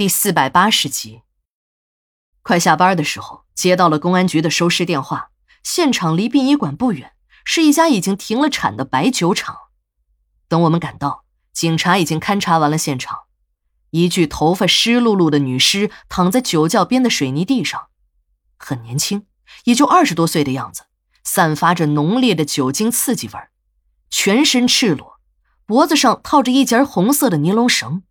[0.00, 1.20] 第四百八十集。
[2.40, 5.28] 快下班的时候，接到了公安局的收尸电话。
[5.62, 7.12] 现场离殡仪馆不远，
[7.44, 9.54] 是一家已经停了产的白酒厂。
[10.48, 13.24] 等我们赶到，警察已经勘察完了现场。
[13.90, 17.88] 一具头发湿漉漉的女尸躺在酒窖边的水泥地上，
[18.56, 19.26] 很年轻，
[19.64, 20.84] 也就二十多岁的样子，
[21.22, 23.34] 散发着浓烈的酒精刺激味，
[24.08, 25.20] 全身赤裸，
[25.66, 28.02] 脖子上套着一截红色的尼龙绳。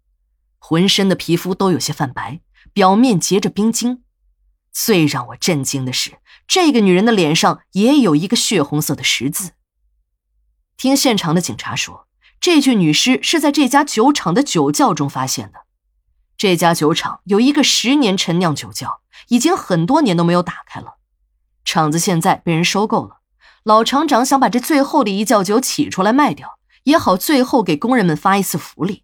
[0.59, 2.41] 浑身的皮肤都有些泛白，
[2.71, 4.03] 表面结着冰晶。
[4.71, 9.51] 最让我震惊的是，这个女人的脸上也有一个血红色的十字。
[10.77, 12.07] 听现场的警察说，
[12.39, 15.61] 这具女尸是在这家酒厂的酒窖中发现的。
[16.37, 20.97] 这家酒厂有一个十年陈酿酒窖，已经很多年都没有打开了。
[21.65, 23.21] 厂子现在被人收购了，
[23.63, 29.03] 老厂长想把这最后的一窖酒起出来卖掉，也好最后给工人们发一次福利。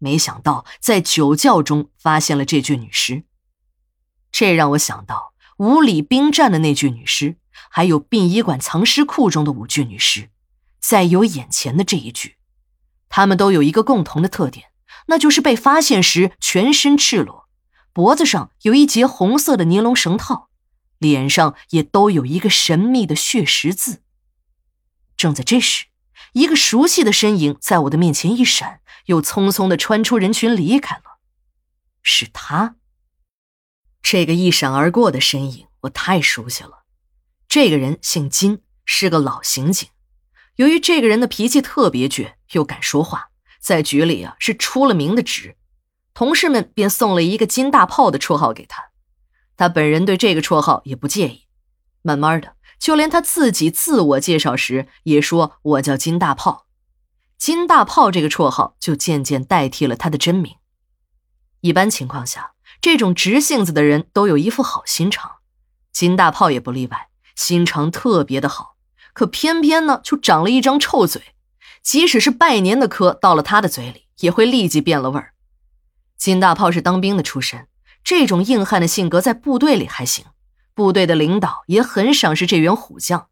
[0.00, 3.22] 没想到在酒窖中发现了这具女尸，
[4.32, 7.36] 这让我想到五里兵站的那具女尸，
[7.70, 10.30] 还有殡仪馆藏尸库中的五具女尸，
[10.80, 12.36] 再有眼前的这一具，
[13.10, 14.68] 她们都有一个共同的特点，
[15.06, 17.48] 那就是被发现时全身赤裸，
[17.92, 20.48] 脖子上有一节红色的尼龙绳套，
[20.96, 24.02] 脸上也都有一个神秘的血十字。
[25.18, 25.88] 正在这时，
[26.32, 28.79] 一个熟悉的身影在我的面前一闪。
[29.06, 31.18] 又匆匆的穿出人群离开了，
[32.02, 32.76] 是他。
[34.02, 36.84] 这个一闪而过的身影，我太熟悉了。
[37.48, 39.88] 这个人姓金，是个老刑警。
[40.56, 45.56] 由于这个人的脾气特别倔，又敢说话，在局里啊是出了名的直，
[46.14, 48.90] 同事们便送了一个“金大炮”的绰号给他。
[49.56, 51.46] 他本人对这个绰号也不介意。
[52.02, 56.66] 慢慢的，就连他自己自我介绍时也说我叫金大炮。
[57.40, 60.56] 金大炮这个绰号就渐渐代替了他的真名。
[61.62, 62.52] 一般情况下，
[62.82, 65.36] 这种直性子的人都有一副好心肠，
[65.90, 68.76] 金大炮也不例外，心肠特别的好。
[69.14, 71.34] 可偏偏呢，就长了一张臭嘴，
[71.82, 75.32] 即使是拜年的磕到了他的嘴里，也会立即变了味儿。
[76.18, 77.66] 金大炮是当兵的出身，
[78.04, 80.26] 这种硬汉的性格在部队里还行，
[80.74, 83.28] 部队的领导也很赏识这员虎将。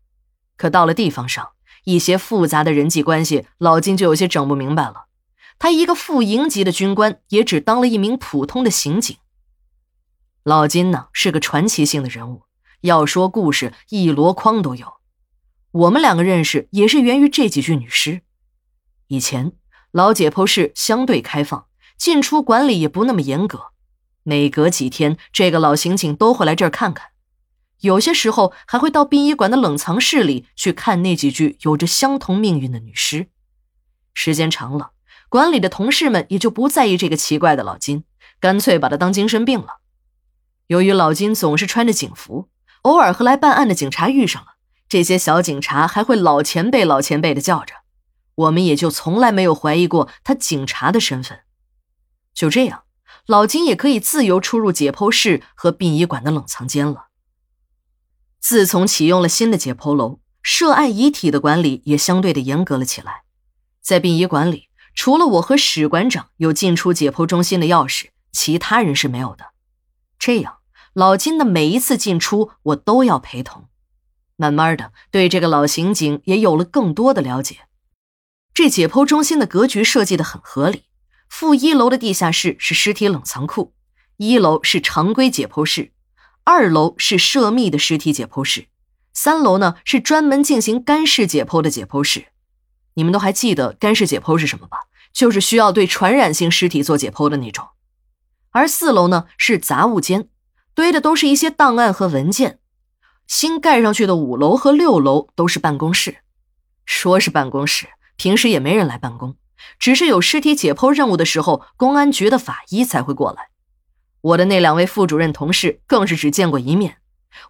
[0.56, 1.50] 可到了地方上，
[1.84, 5.06] 一些复杂的人际关系，老金就有些整不明白了。
[5.59, 9.16] 他一个副营级的军官，也只当了一名普通的刑警。
[10.44, 12.43] 老金呢，是个传奇性的人物，
[12.83, 14.94] 要说故事，一箩筐都有。
[15.72, 18.22] 我们两个认识，也是源于这几具女尸。
[19.09, 19.53] 以前
[19.91, 21.66] 老解剖室相对开放，
[21.99, 23.72] 进出管理也不那么严格，
[24.22, 27.09] 每隔几天，这个老刑警都会来这儿看看。
[27.81, 33.28] 有些时候还会到殡仪馆的冷藏室里去看那几具有着相同命运的女尸。
[34.15, 34.91] 时间长了，
[35.28, 38.05] 馆里的同事们也就不在意这个奇怪的老金，
[38.41, 39.78] 干脆把他当精神病了。
[40.66, 42.49] 由于老金总是穿着警服，
[42.83, 44.49] 偶尔和来办案的警察遇上了，
[44.89, 47.75] 这些小警察还会老前辈、老前辈的叫着，
[48.34, 51.41] 我们也就从来没有怀疑过他警察的身份。
[52.34, 52.83] 就这样，
[53.27, 57.07] 老金也可以自由出入解剖室和殡仪馆的冷藏间了。
[58.41, 63.22] 自从启用了新的解剖楼，涉案遗体的管理也相对的严格了起来。
[63.82, 69.47] 在殡仪馆里，除了我和史馆长有进出解剖中心的钥匙，其他人是没有的。
[70.19, 70.59] 这样，
[70.93, 73.69] 老金的每一次进出，我都要陪同。
[74.37, 77.66] 慢慢的，对这个老刑警也有了更多的了解。
[78.54, 80.84] 这解剖中心的格局设计的很合理，
[81.28, 83.75] 负一楼的地下室是尸体冷藏库，
[84.16, 85.93] 一楼是常规解剖室。
[86.50, 88.69] 二楼是涉密的尸体解剖室，
[89.12, 92.28] 三楼呢是专门进行干式解剖的解剖室。
[92.94, 94.84] 你们都还记得干式解剖是什么吧？
[95.12, 97.69] 就是需要对传染性尸体做解剖的那种。
[98.53, 100.31] 而四楼呢是杂物间，
[100.72, 102.60] 堆的都是一些档案和文件。
[103.26, 106.20] 新盖上去的五楼和六楼都是办公室。
[106.86, 109.36] 说是办公室，平时也没人来办公，
[109.78, 113.50] 只是有尸体解剖任务的时候，公安局的法医才会过来。
[114.20, 116.98] 我的那两位副主任同事更是只见过一面，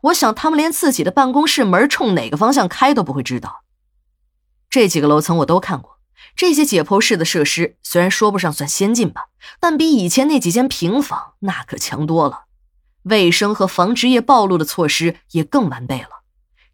[0.02, 3.64] 我想他们连自己的办公室门冲哪个方向开都不会知道。
[4.68, 5.98] 这几个楼层我都看过，
[6.36, 9.28] 这些解剖室的设施虽然说不上算先进吧，
[9.58, 12.44] 但比以前那几间平房那可强多了，
[13.04, 16.08] 卫生和防职业暴露的措施也更完备了。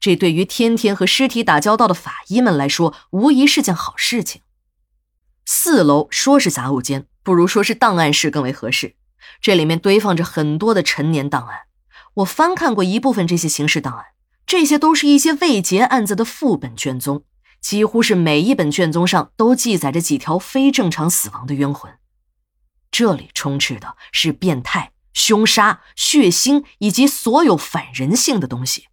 [0.01, 4.43] 这对于天天和尸体打交道的法医们来说，无疑是件好事情。
[5.47, 8.97] 四楼说是杂物间，不如说是档案室更为合适。
[9.41, 11.61] 这里面堆放着很多的陈年档案，
[12.15, 14.07] 我翻看过一部分这些刑事档案，
[14.47, 17.25] 这些都是一些未结案子的副本卷宗，
[17.61, 21.93] 几乎是每一本卷宗上都记载着几条非正常死亡的冤魂。
[22.91, 28.87] 这里充斥的是变态、凶杀、血腥以及所有反人性的东西。